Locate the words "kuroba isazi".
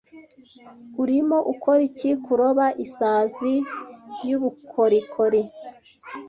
2.23-3.53